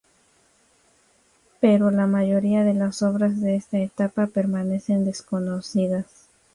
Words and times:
Pero 1.59 1.91
la 1.91 2.07
mayoría 2.07 2.63
de 2.63 2.73
las 2.73 3.03
obras 3.03 3.39
de 3.39 3.55
esta 3.55 3.77
etapa 3.77 4.25
permanecen 4.25 5.05
desconocidas. 5.05 6.07